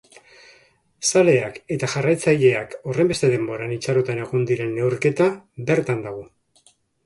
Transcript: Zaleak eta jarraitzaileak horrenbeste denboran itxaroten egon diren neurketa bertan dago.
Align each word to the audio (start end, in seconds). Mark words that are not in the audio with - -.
Zaleak 1.09 1.59
eta 1.75 1.89
jarraitzaileak 1.95 2.75
horrenbeste 2.87 3.31
denboran 3.35 3.77
itxaroten 3.77 4.25
egon 4.27 4.51
diren 4.53 4.75
neurketa 4.81 5.33
bertan 5.73 6.07
dago. 6.11 6.29